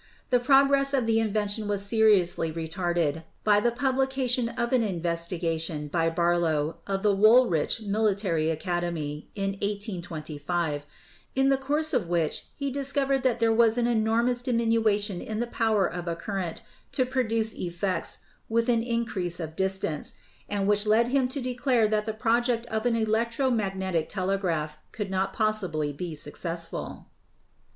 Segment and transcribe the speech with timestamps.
[0.31, 5.91] The progress of the invention was seriously retarded by the publication of an inves tigation
[5.91, 10.87] by Barlow, of the Woolwich Military Acad emy, in 1825,
[11.35, 15.45] in the course of which he discovered that there was an enormous diminution in the
[15.45, 16.63] power of a cur rent
[16.93, 20.15] to produce effects with an increase of distance,
[20.49, 25.11] and which led him to declare that the project of an electro magnetic telegraph could
[25.11, 27.05] not possibly be successful."